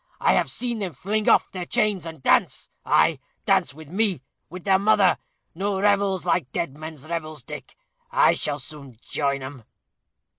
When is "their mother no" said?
4.63-5.79